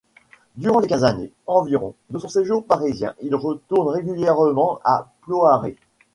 [0.55, 5.77] Durant les quinze années, environ, de son séjour parisien il retourne régulièrement à Ploaré.